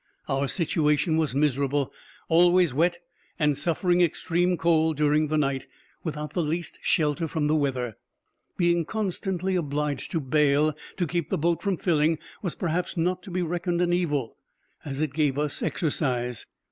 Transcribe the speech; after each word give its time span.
Our 0.27 0.47
situation 0.47 1.15
was 1.17 1.35
miserable; 1.35 1.93
always 2.27 2.73
wet, 2.73 2.97
and 3.37 3.55
suffering 3.55 4.01
extreme 4.01 4.57
cold 4.57 4.97
during 4.97 5.27
the 5.27 5.37
night, 5.37 5.67
without 6.03 6.33
the 6.33 6.41
least 6.41 6.79
shelter 6.81 7.27
from 7.27 7.45
the 7.45 7.53
weather. 7.55 7.97
Being 8.57 8.83
constantly 8.83 9.55
obliged 9.55 10.09
to 10.13 10.19
bail, 10.19 10.75
to 10.97 11.05
keep 11.05 11.29
the 11.29 11.37
boat 11.37 11.61
from 11.61 11.77
filling, 11.77 12.17
was 12.41 12.55
perhaps 12.55 12.97
not 12.97 13.21
to 13.21 13.29
be 13.29 13.43
reckoned 13.43 13.79
an 13.79 13.93
evil, 13.93 14.37
as 14.83 15.01
it 15.01 15.13
gave 15.13 15.37
us 15.37 15.61
exercise. 15.61 16.47